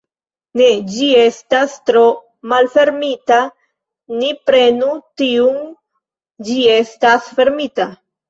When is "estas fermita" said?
6.77-7.87